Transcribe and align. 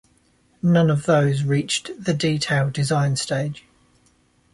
None 0.63 0.89
of 0.89 1.05
those 1.05 1.43
reached 1.43 1.91
the 2.03 2.15
detail 2.15 2.71
design 2.71 3.17
stage. 3.17 3.65